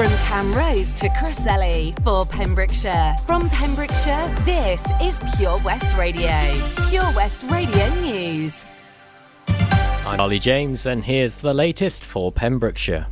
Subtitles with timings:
[0.00, 3.16] From Camrose to Crossley for Pembrokeshire.
[3.26, 6.40] From Pembrokeshire, this is Pure West Radio.
[6.88, 8.64] Pure West Radio News.
[9.46, 13.08] I'm Ollie James, and here's the latest for Pembrokeshire.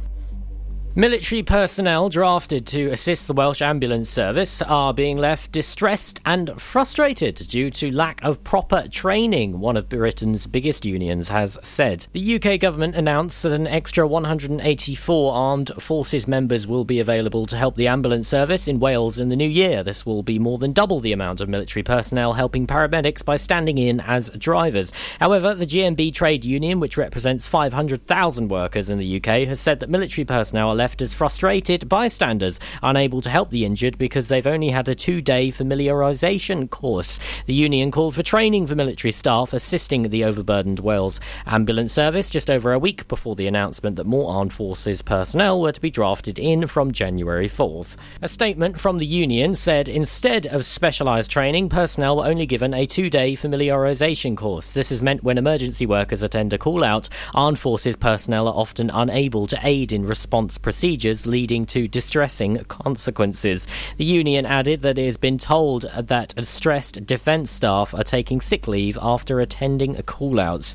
[0.98, 7.36] Military personnel drafted to assist the Welsh Ambulance Service are being left distressed and frustrated
[7.36, 12.08] due to lack of proper training, one of Britain's biggest unions has said.
[12.10, 17.56] The UK government announced that an extra 184 armed forces members will be available to
[17.56, 19.84] help the ambulance service in Wales in the new year.
[19.84, 23.78] This will be more than double the amount of military personnel helping paramedics by standing
[23.78, 24.92] in as drivers.
[25.20, 29.90] However, the GMB trade union, which represents 500,000 workers in the UK, has said that
[29.90, 34.46] military personnel are left left as frustrated bystanders, unable to help the injured because they've
[34.46, 37.18] only had a two day familiarisation course.
[37.44, 42.48] The union called for training for military staff assisting the overburdened Wales Ambulance Service just
[42.48, 46.38] over a week before the announcement that more armed forces personnel were to be drafted
[46.38, 47.96] in from January 4th.
[48.22, 52.86] A statement from the union said instead of specialised training, personnel were only given a
[52.86, 54.72] two day familiarisation course.
[54.72, 58.88] This is meant when emergency workers attend a call out, armed forces personnel are often
[58.88, 63.66] unable to aid in response procedures leading to distressing consequences.
[63.96, 68.68] The union added that it has been told that stressed defence staff are taking sick
[68.68, 70.74] leave after attending call-outs.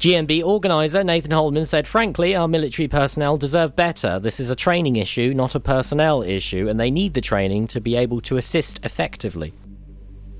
[0.00, 4.18] GMB organiser Nathan Holman said, Frankly, our military personnel deserve better.
[4.18, 7.80] This is a training issue, not a personnel issue, and they need the training to
[7.80, 9.52] be able to assist effectively.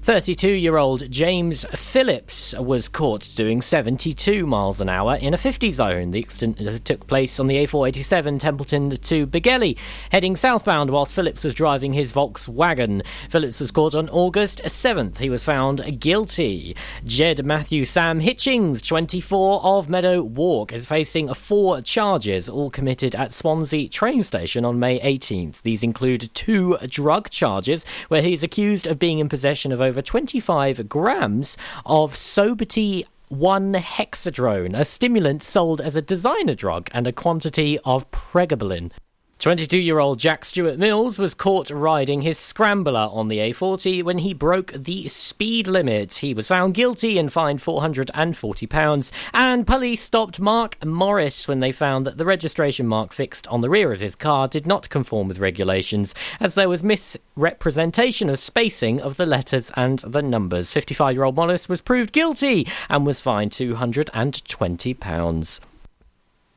[0.08, 5.70] 32 year old James Phillips was caught doing 72 miles an hour in a 50
[5.70, 6.12] zone.
[6.12, 9.76] The accident uh, took place on the A487 Templeton to Begelly,
[10.10, 13.04] heading southbound whilst Phillips was driving his Volkswagen.
[13.28, 15.18] Phillips was caught on August 7th.
[15.18, 16.74] He was found guilty.
[17.04, 23.34] Jed Matthew Sam Hitchings, 24 of Meadow Walk, is facing four charges, all committed at
[23.34, 25.60] Swansea train station on May 18th.
[25.60, 29.97] These include two drug charges, where he is accused of being in possession of over
[29.98, 37.08] over 25 grams of Soberty 1 hexadrone, a stimulant sold as a designer drug, and
[37.08, 38.92] a quantity of pregabalin.
[39.38, 44.18] 22 year old Jack Stewart Mills was caught riding his scrambler on the A40 when
[44.18, 46.14] he broke the speed limit.
[46.14, 52.04] He was found guilty and fined £440, and police stopped Mark Morris when they found
[52.04, 55.38] that the registration mark fixed on the rear of his car did not conform with
[55.38, 60.72] regulations, as there was misrepresentation of spacing of the letters and the numbers.
[60.72, 65.60] 55 year old Morris was proved guilty and was fined £220.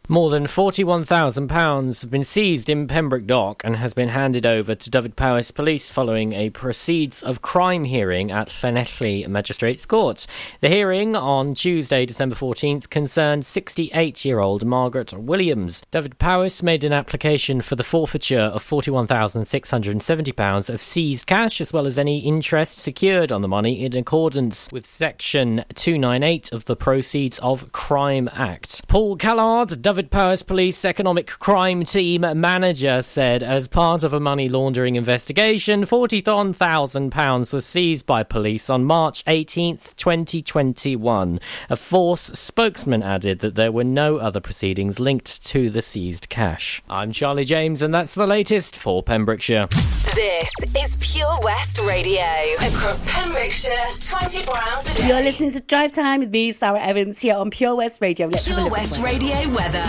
[0.10, 4.90] More than £41,000 have been seized in Pembroke Dock and has been handed over to
[4.90, 10.28] Dyfed-Powys Police following a proceeds of crime hearing at Llanelli Magistrates Court.
[10.60, 15.84] The hearing on Tuesday, December 14th, concerned 68 year old Margaret Williams.
[15.92, 21.98] Dyfed-Powys made an application for the forfeiture of £41,670 of seized cash as well as
[21.98, 27.72] any interest secured on the money in accordance with Section 298 of the Proceeds of
[27.72, 28.86] Crime Act.
[28.90, 34.96] Paul Callard, Dyfed-Powys Police Economic Crime Team manager said as part of a money laundering
[34.96, 41.40] investigation, £41,000 was seized by police on March 18th, 2021.
[41.70, 46.82] A Force spokesman added that there were no other proceedings linked to the seized cash.
[46.90, 49.68] I'm Charlie James, and that's the latest for Pembrokeshire.
[50.16, 52.24] This is Pure West Radio
[52.60, 55.08] across Pembrokeshire 24 hours a day.
[55.08, 58.26] You're listening to Drive Time with me, Sara Evans, here on Pure West Radio.
[58.28, 59.81] Let's Pure West Radio weather.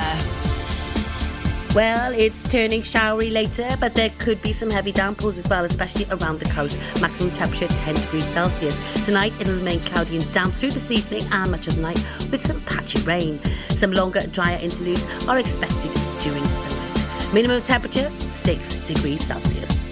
[1.75, 6.04] Well, it's turning showery later, but there could be some heavy downpours as well, especially
[6.10, 6.78] around the coast.
[7.00, 9.04] Maximum temperature 10 degrees Celsius.
[9.06, 12.42] Tonight it'll remain cloudy and damp through this evening and much of the night with
[12.42, 13.41] some patchy rain.
[13.70, 17.32] Some longer, drier interludes are expected during the night.
[17.32, 19.91] Minimum temperature 6 degrees Celsius.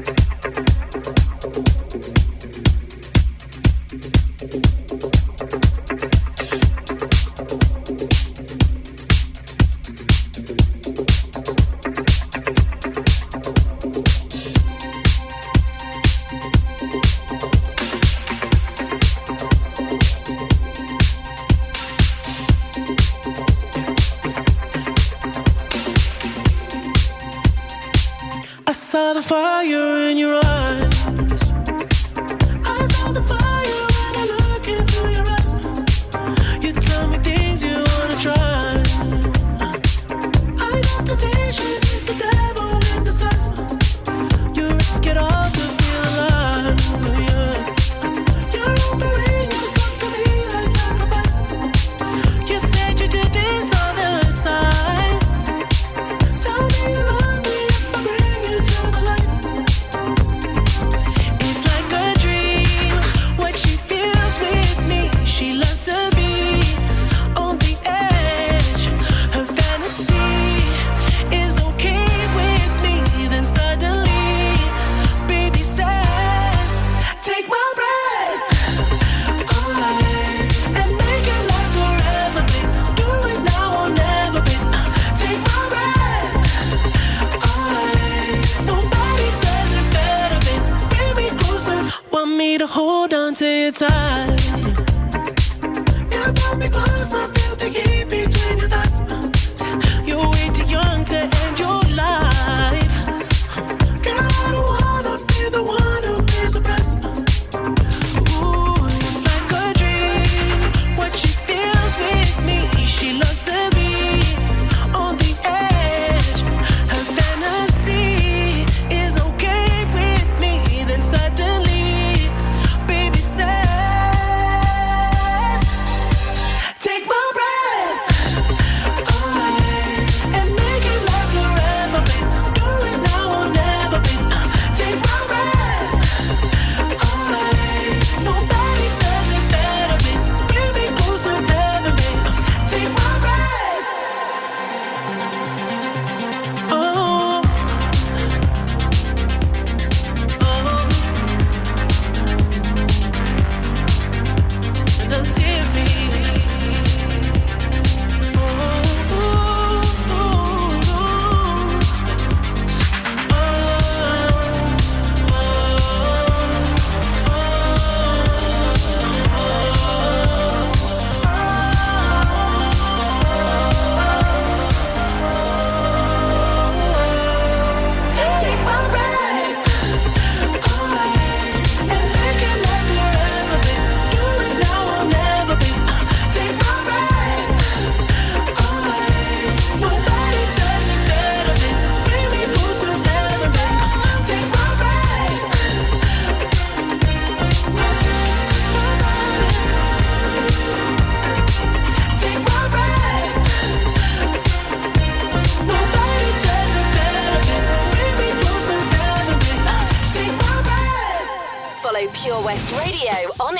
[93.71, 94.40] time.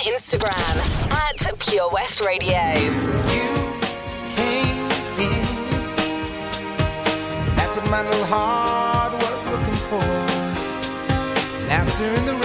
[0.02, 2.58] Instagram at Pure West Radio.
[7.56, 9.98] That's what my little heart was looking for.
[11.68, 12.41] Laughter in the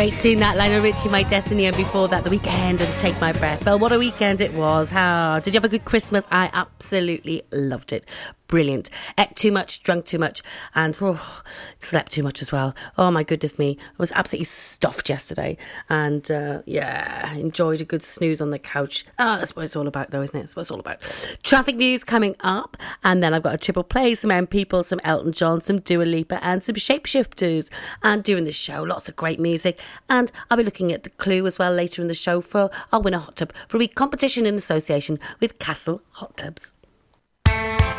[0.00, 3.32] Great tune that Lionel Richie, My Destiny, and before that, The Weeknd and Take My
[3.32, 3.66] Breath.
[3.66, 4.88] Well, what a weekend it was.
[4.88, 6.24] How did you have a good Christmas?
[6.30, 8.06] I absolutely loved it.
[8.50, 8.90] Brilliant.
[9.16, 10.42] Ate too much, drunk too much,
[10.74, 11.42] and oh,
[11.78, 12.74] slept too much as well.
[12.98, 13.78] Oh my goodness me.
[13.80, 15.56] I was absolutely stuffed yesterday.
[15.88, 19.04] And uh, yeah, enjoyed a good snooze on the couch.
[19.20, 20.40] Ah, that's what it's all about, though, isn't it?
[20.40, 21.00] That's what it's all about.
[21.44, 25.00] Traffic news coming up, and then I've got a triple play, some M People, some
[25.04, 27.68] Elton John, some Dua Lipa, and some Shapeshifters.
[28.02, 29.78] And during the show, lots of great music.
[30.08, 33.00] And I'll be looking at the clue as well later in the show for our
[33.00, 36.72] winner hot tub for a week competition in association with Castle Hot Tubs.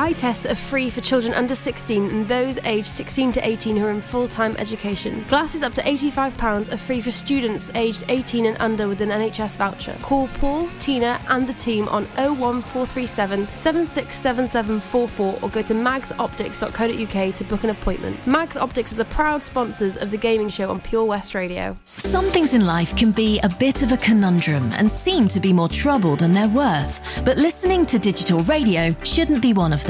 [0.00, 3.84] Eye tests are free for children under 16 and those aged 16 to 18 who
[3.84, 5.22] are in full time education.
[5.28, 9.58] Glasses up to £85 are free for students aged 18 and under with an NHS
[9.58, 9.94] voucher.
[10.00, 17.64] Call Paul, Tina, and the team on 01437 767744 or go to magsoptics.co.uk to book
[17.64, 18.26] an appointment.
[18.26, 21.76] Mags Optics are the proud sponsors of the gaming show on Pure West Radio.
[21.84, 25.52] Some things in life can be a bit of a conundrum and seem to be
[25.52, 27.22] more trouble than they're worth.
[27.22, 29.89] But listening to digital radio shouldn't be one of them.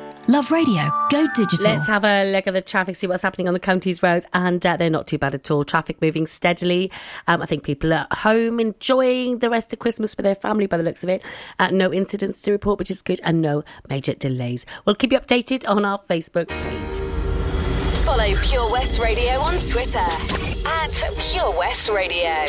[0.31, 0.89] Love radio.
[1.09, 1.73] Go digital.
[1.73, 4.65] Let's have a look at the traffic, see what's happening on the county's roads, and
[4.65, 5.65] uh, they're not too bad at all.
[5.65, 6.89] Traffic moving steadily.
[7.27, 10.67] Um, I think people are at home enjoying the rest of Christmas with their family
[10.67, 11.21] by the looks of it.
[11.59, 14.65] Uh, no incidents to report, which is good, and no major delays.
[14.85, 16.99] We'll keep you updated on our Facebook page.
[18.05, 22.45] Follow Pure West Radio on Twitter at Pure West Radio.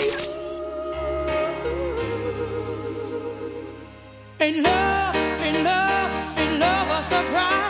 [4.39, 7.62] In love, in love, in love, a surprise.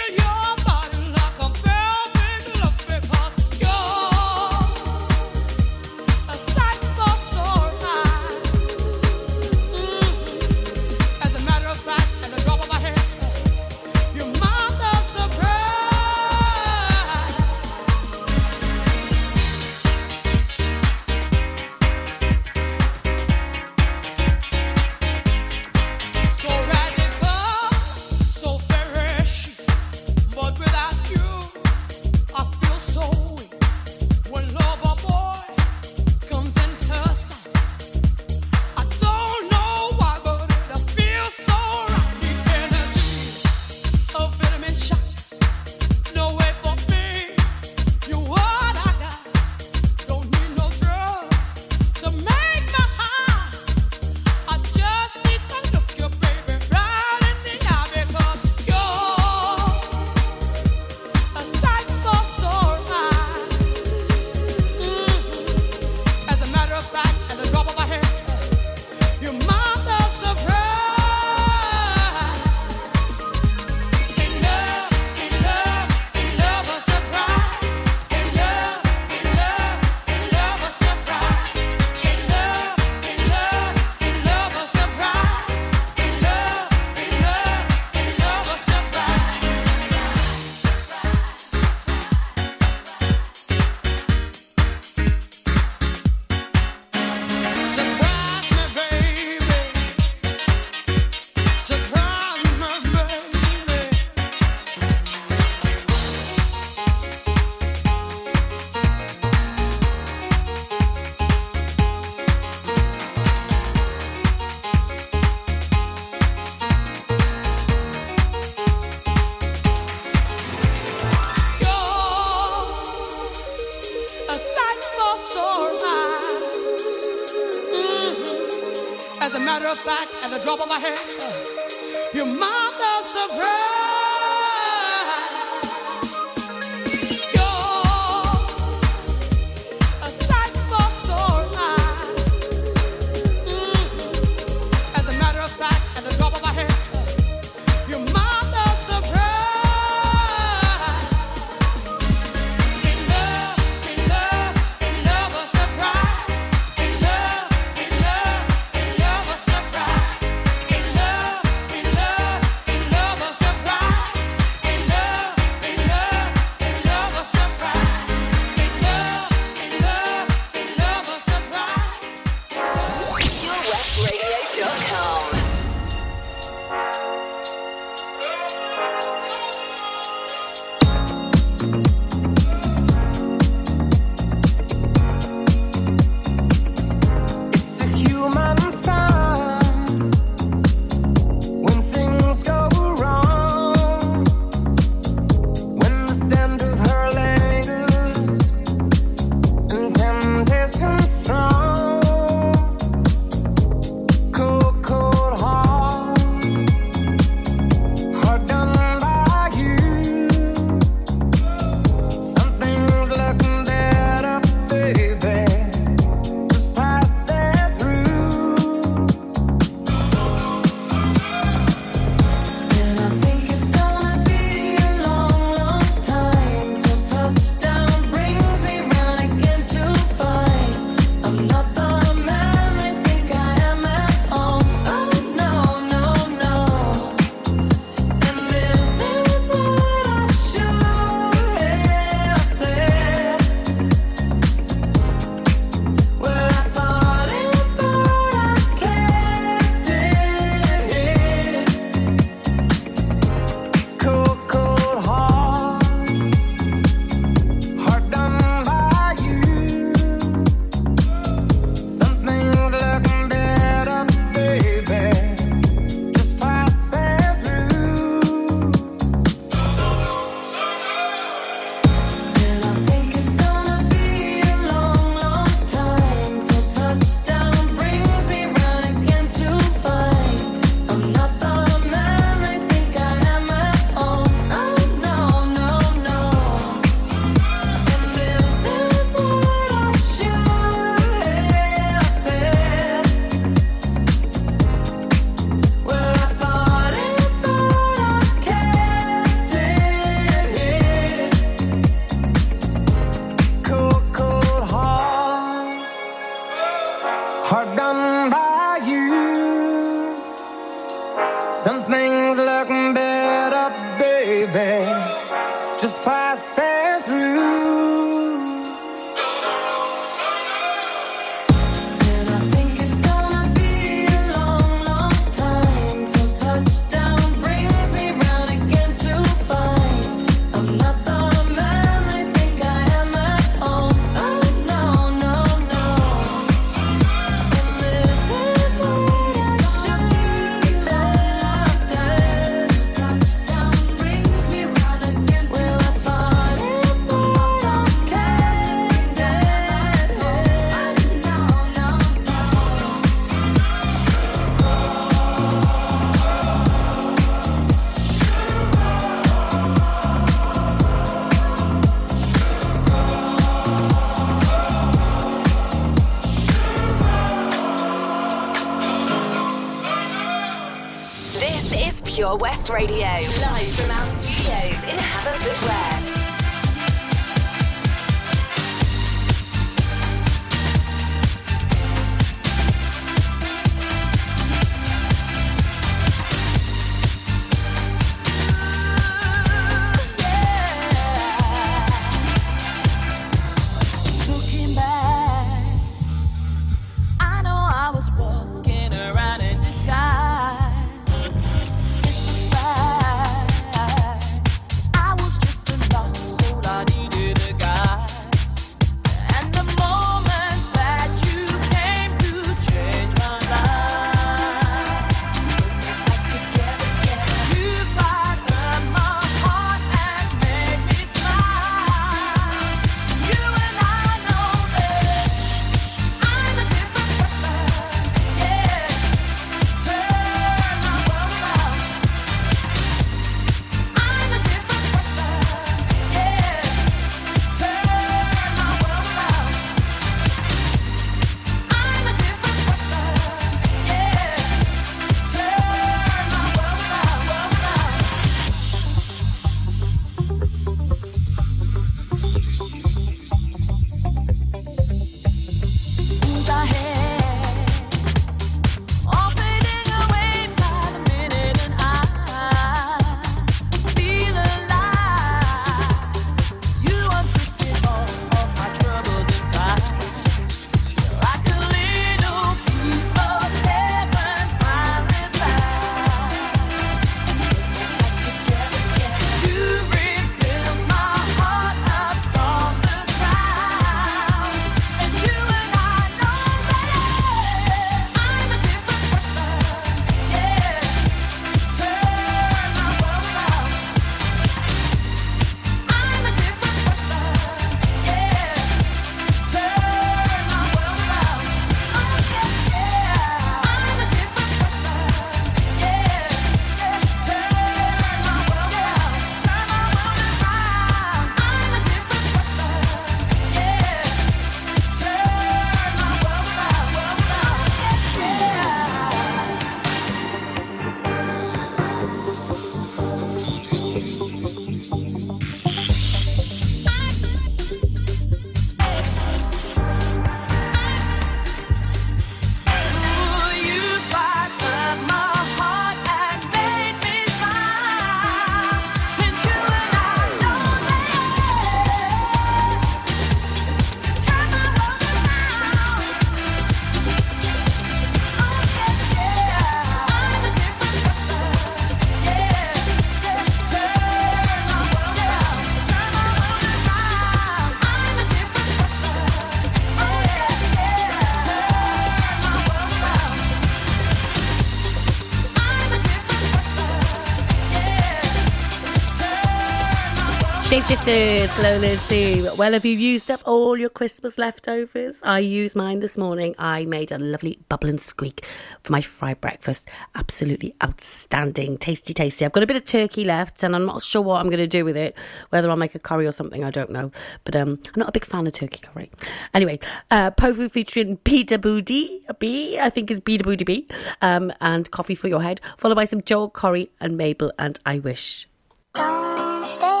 [571.11, 572.57] Shapeshifters, hello Lizzie.
[572.57, 575.19] Well, have you used up all your Christmas leftovers?
[575.23, 576.55] I used mine this morning.
[576.57, 578.45] I made a lovely bubble and squeak
[578.81, 579.89] for my fried breakfast.
[580.15, 582.45] Absolutely outstanding, tasty, tasty.
[582.45, 584.67] I've got a bit of turkey left, and I'm not sure what I'm going to
[584.67, 585.17] do with it.
[585.49, 587.11] Whether I'll make a curry or something, I don't know.
[587.43, 589.11] But um, I'm not a big fan of turkey curry.
[589.53, 589.79] Anyway,
[590.11, 593.85] uh, Powfu featuring Peter Booty B, I think is Peter Booty B,
[594.21, 597.99] um, and Coffee for Your Head, followed by some Joel Corry and Mabel and I
[597.99, 598.47] Wish.
[598.93, 600.00] Don't stay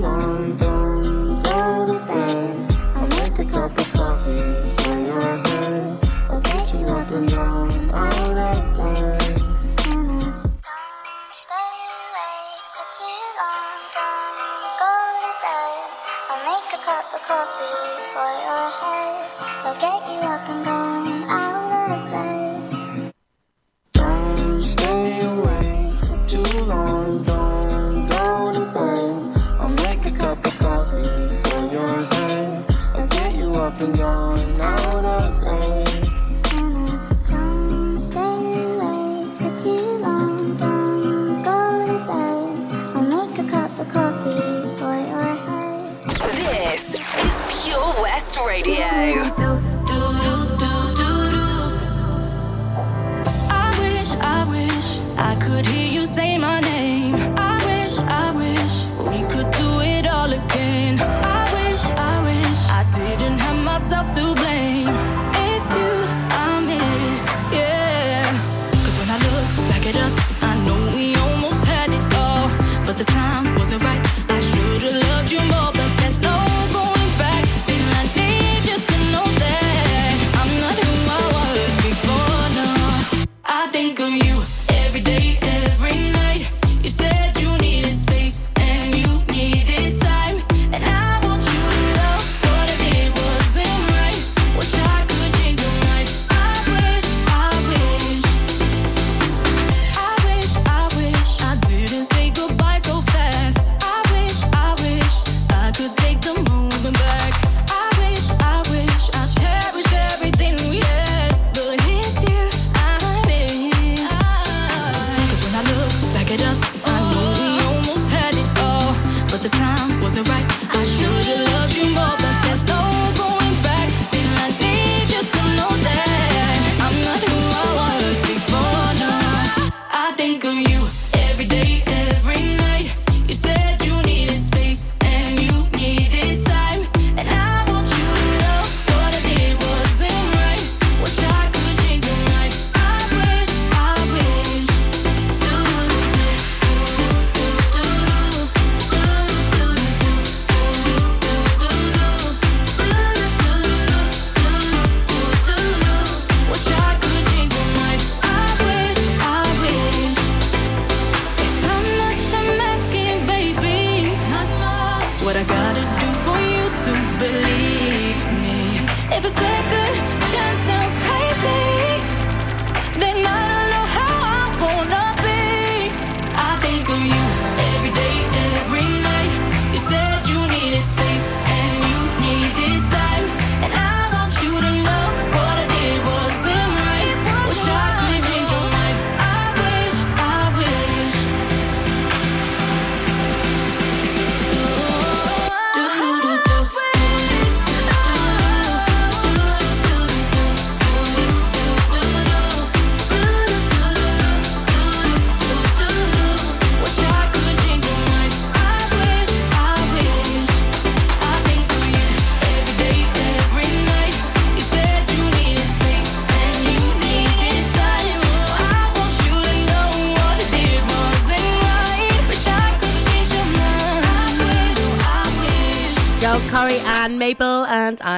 [0.00, 2.74] Long, don't go to bed.
[2.96, 4.40] I'll make a cup of coffee
[4.82, 5.98] for your head.
[6.30, 7.28] I'll get you up and
[8.78, 9.38] bed.
[11.30, 12.40] Stay away
[12.72, 13.76] for too long.
[13.98, 15.88] Don't go to bed.
[16.30, 17.76] I'll make a cup of coffee
[18.14, 19.30] for your head.
[19.66, 20.89] I'll get you up and going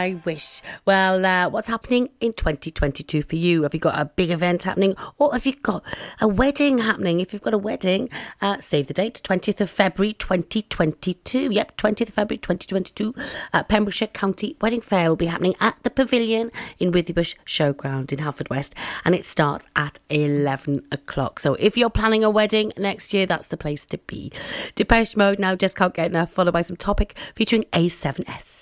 [0.02, 0.62] I wish.
[0.84, 3.62] Well, uh, what's happening in 2022 for you?
[3.62, 5.84] Have you got a big event happening or have you got
[6.20, 7.20] a wedding happening?
[7.20, 8.08] If you've got a wedding,
[8.40, 11.52] uh, save the date, 20th of February 2022.
[11.52, 13.14] Yep, 20th of February 2022.
[13.52, 18.18] Uh, Pembrokeshire County Wedding Fair will be happening at the Pavilion in Withybush Showground in
[18.18, 18.72] Haverfordwest
[19.04, 21.38] and it starts at 11 o'clock.
[21.38, 24.32] So if you're planning a wedding next year, that's the place to be.
[24.74, 28.61] Depeche Mode now just can't get enough, followed by some topic featuring A7S.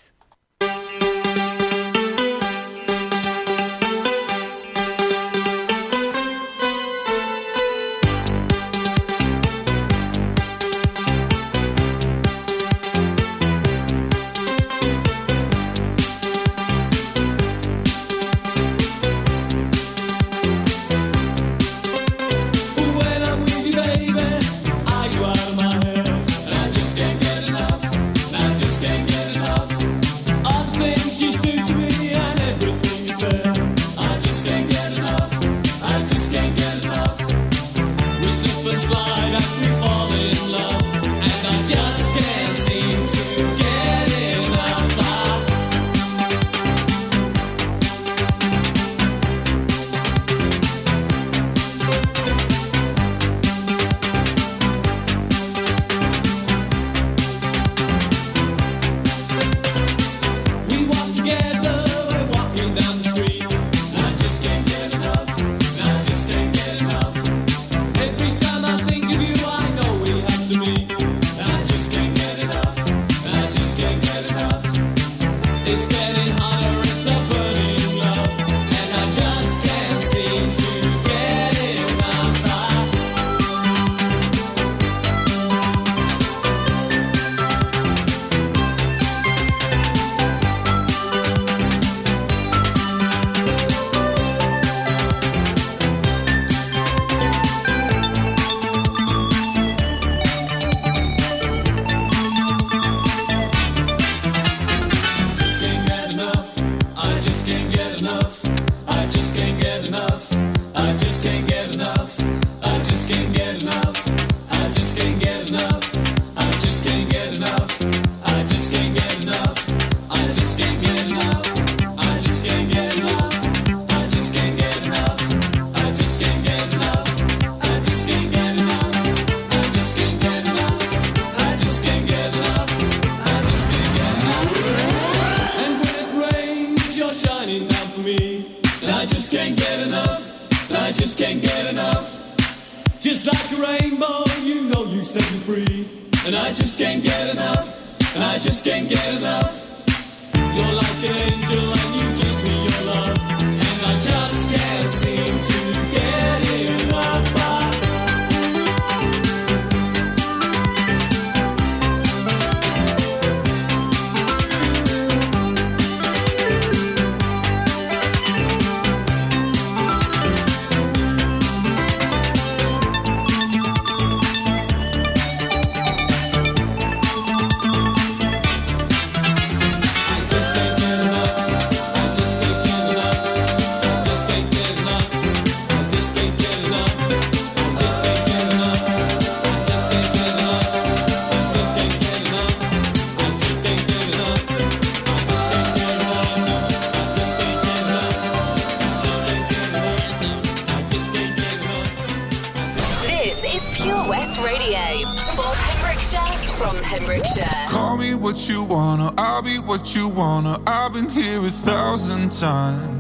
[204.30, 206.20] West Radio for Pembrokeshire
[206.54, 207.66] from Pembrokeshire.
[207.68, 210.60] Call me what you wanna, I'll be what you wanna.
[210.66, 212.98] I've been here a thousand times.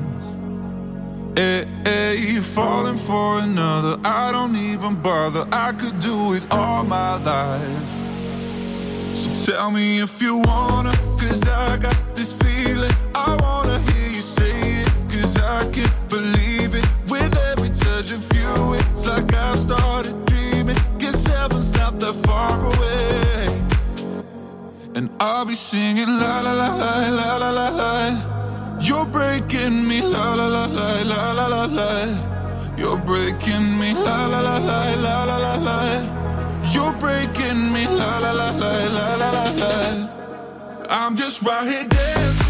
[1.38, 4.00] Hey, hey, you falling for another.
[4.04, 5.46] I don't even bother.
[5.52, 7.90] I could do it all my life.
[9.14, 12.92] So tell me if you wanna, cause I got this feeling.
[13.14, 16.86] I wanna hear you say it, cause I can't believe it.
[17.08, 20.19] With every touch of you, it's like I've started
[21.40, 23.40] heaven's not that far away.
[24.96, 27.92] And I'll be singing la la la la la la la la.
[28.86, 31.90] You're breaking me la la la la la la la la.
[32.80, 35.78] You're breaking me la la la la la la la la.
[36.74, 39.74] You're breaking me la la la la la la la la.
[40.98, 42.49] I'm just right here dancing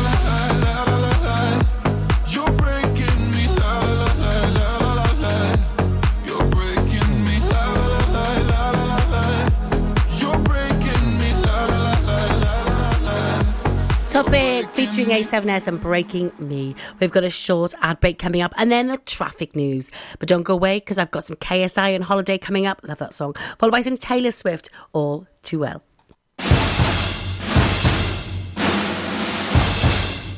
[14.21, 16.75] Topic featuring A7S and Breaking Me.
[16.99, 19.89] We've got a short ad break coming up and then the traffic news.
[20.19, 22.81] But don't go away because I've got some KSI and Holiday coming up.
[22.83, 23.33] Love that song.
[23.57, 25.81] Followed by some Taylor Swift, All Too Well.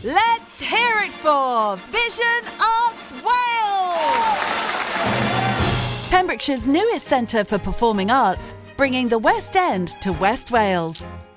[0.01, 2.23] Let's hear it for Vision
[2.61, 4.39] Arts Wales!
[6.09, 11.03] Pembrokeshire's newest centre for performing arts, bringing the West End to West Wales,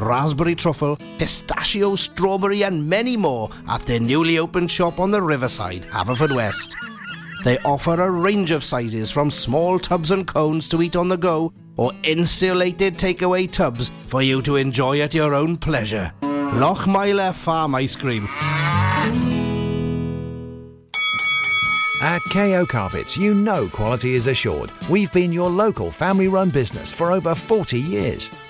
[0.00, 5.82] raspberry truffle, pistachio, strawberry, and many more at their newly opened shop on the riverside,
[5.90, 6.74] Haverfordwest.
[7.44, 11.16] They offer a range of sizes from small tubs and cones to eat on the
[11.16, 16.12] go or insulated takeaway tubs for you to enjoy at your own pleasure.
[16.22, 18.28] Lochmeyler Farm Ice Cream.
[22.00, 24.70] At KO Carpets, you know quality is assured.
[24.88, 28.30] We've been your local family run business for over 40 years.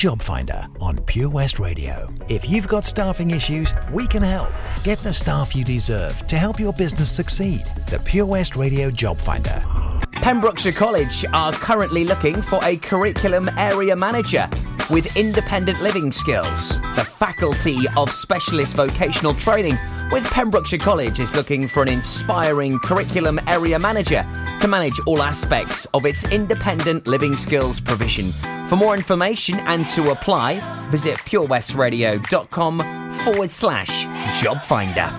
[0.00, 2.10] Job Finder on Pure West Radio.
[2.30, 4.50] If you've got staffing issues, we can help.
[4.82, 7.66] Get the staff you deserve to help your business succeed.
[7.86, 9.62] The Pure West Radio Job Finder.
[10.12, 14.48] Pembrokeshire College are currently looking for a curriculum area manager
[14.90, 16.80] with independent living skills.
[16.96, 19.78] The Faculty of Specialist Vocational Training
[20.10, 24.26] with Pembrokeshire College is looking for an inspiring curriculum area manager
[24.60, 28.32] to manage all aspects of its independent living skills provision.
[28.66, 30.60] For more information and to apply,
[30.90, 34.04] visit purewestradio.com forward slash
[34.42, 35.10] job finder.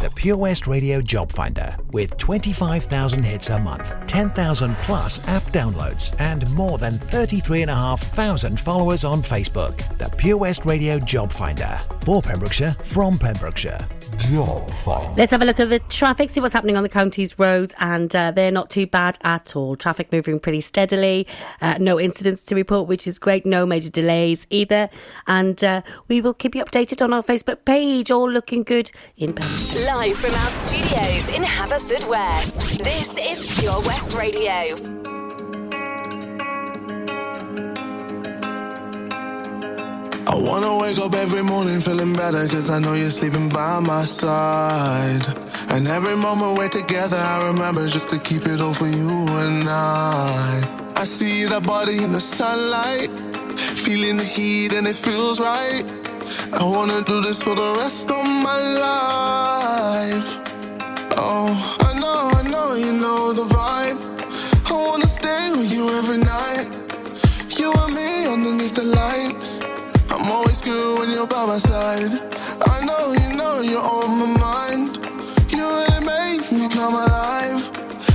[0.00, 6.14] The Pure West Radio Job Finder with 25,000 hits a month, 10,000 plus app downloads,
[6.20, 9.78] and more than 33,500 followers on Facebook.
[9.96, 13.78] The Pure West Radio Job Finder for Pembrokeshire from Pembrokeshire.
[14.18, 15.14] Job Finder.
[15.16, 18.14] Let's have a look at the traffic, see what's happening on the county's roads, and
[18.14, 19.74] uh, they're not too bad at all.
[19.74, 21.26] Traffic moving pretty steadily,
[21.62, 24.90] uh, no incidents to report, which is great, no major delays either.
[25.26, 29.32] And uh, we will keep you updated on our Facebook page, all looking good in
[29.32, 29.86] Pembrokeshire.
[29.86, 34.74] Live from our studios in Haverfordwest, This is Pure West Radio.
[40.26, 44.04] I wanna wake up every morning feeling better Cause I know you're sleeping by my
[44.04, 45.26] side
[45.70, 49.68] And every moment we're together I remember just to keep it all for you and
[49.68, 53.10] I I see the body in the sunlight
[53.84, 55.99] Feeling the heat and it feels right.
[56.52, 60.28] I wanna do this for the rest of my life.
[61.16, 61.48] Oh,
[61.88, 64.00] I know, I know, you know the vibe.
[64.70, 66.68] I wanna stay with you every night.
[67.58, 69.60] You and me underneath the lights.
[70.10, 72.14] I'm always good when you're by my side.
[72.74, 74.98] I know, you know, you're on my mind.
[75.50, 77.60] You really make me come alive.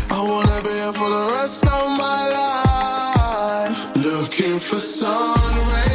[0.09, 3.95] I wanna be here for the rest of my life.
[3.95, 5.37] Looking for sun
[5.71, 5.94] rays,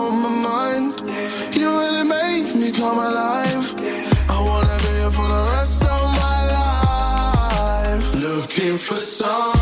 [8.77, 9.60] for sun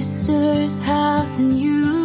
[0.00, 2.03] sister's house, and you've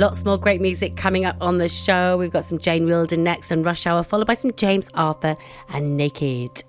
[0.00, 2.16] Lots more great music coming up on the show.
[2.16, 5.36] We've got some Jane Wilder next and Rush Hour, followed by some James Arthur
[5.68, 6.64] and Naked.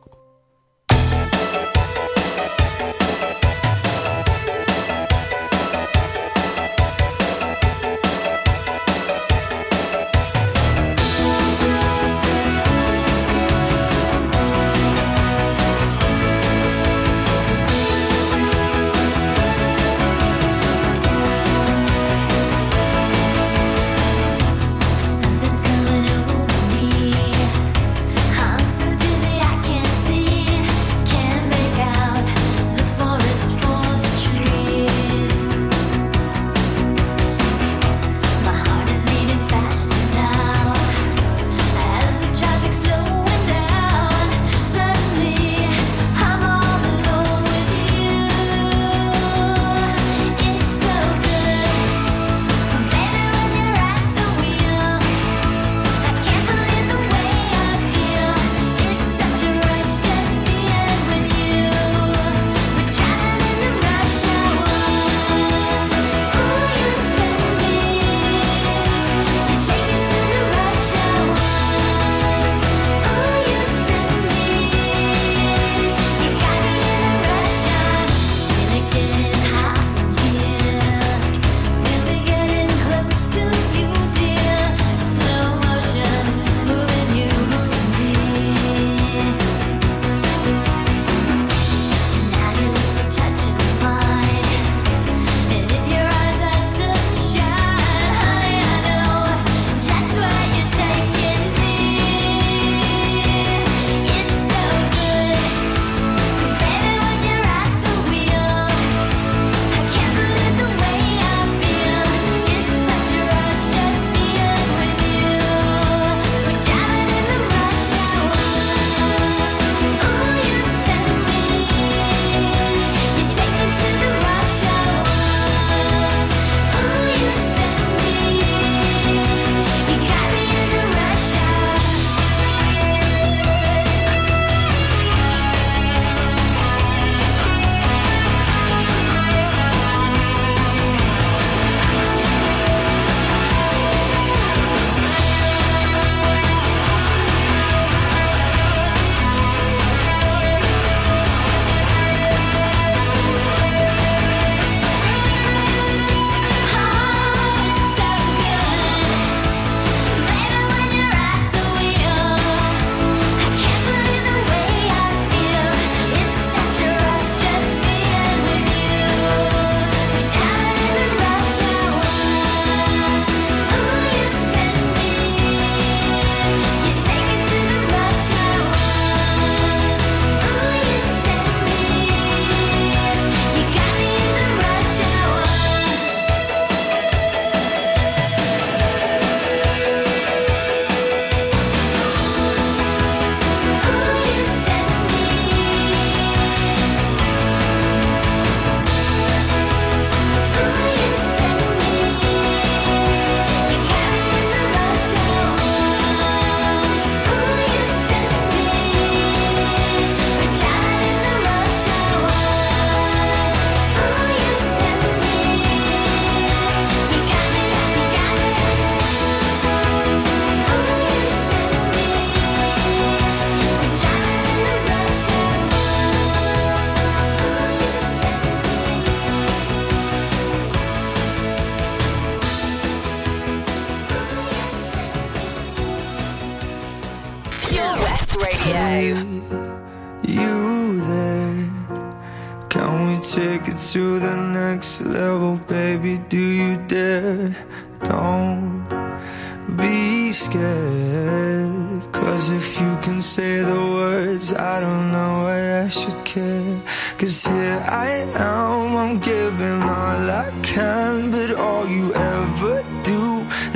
[250.41, 252.11] scared.
[252.11, 256.81] Cause if you can say the words I don't know why I should care.
[257.19, 263.23] Cause here I am, I'm giving all I can But all you ever do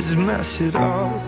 [0.02, 1.26] is mess it up.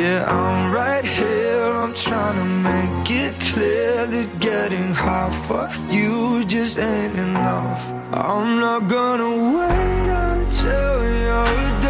[0.00, 6.44] Yeah, I'm right here, I'm trying to make it clear That getting half of you
[6.46, 7.82] just ain't enough.
[8.12, 11.83] I'm not gonna wait until you're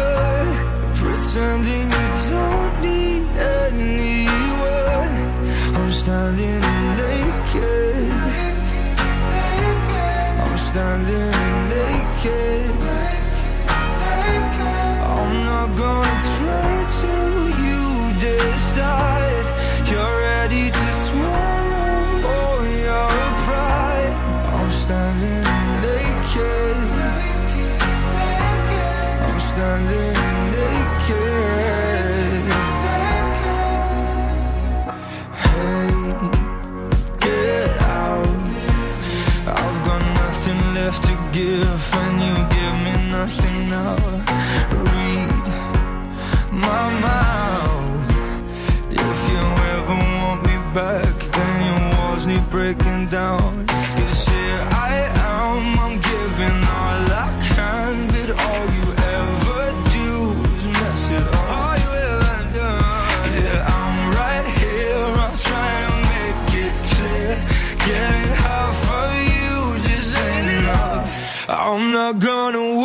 [1.35, 4.35] pretending you don't need anyone
[5.75, 6.61] I'm standing
[6.95, 8.09] naked.
[10.43, 11.35] I'm standing
[11.73, 12.71] naked.
[15.11, 16.71] I'm not gonna try
[17.01, 17.83] till you
[18.17, 19.45] decide.
[19.91, 23.11] You're ready to swallow all your
[23.43, 24.15] pride.
[24.55, 25.43] I'm standing
[25.83, 26.77] naked.
[29.27, 30.14] I'm standing
[43.69, 43.95] nothing now.
[44.71, 45.45] Read
[46.51, 48.09] my mouth.
[48.91, 49.43] If you
[49.75, 53.65] ever want me back, then your walls need breaking down.
[53.67, 54.89] Cause here I
[55.29, 58.87] am, I'm giving all I can, but all you
[59.17, 60.09] ever do
[60.55, 61.49] is mess it up.
[61.49, 62.71] All you ever do,
[63.35, 67.33] yeah, I'm right here, I'm trying to make it clear.
[67.87, 69.53] Getting half of you
[69.87, 71.09] just ain't enough.
[71.47, 72.84] I'm not gonna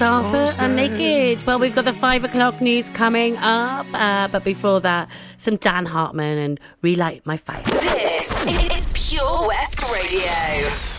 [0.00, 1.46] James Arthur and Naked.
[1.46, 5.84] Well, we've got the five o'clock news coming up, uh, but before that, some Dan
[5.84, 7.62] Hartman and Relight My Fire.
[7.64, 10.89] This is Pure West Radio.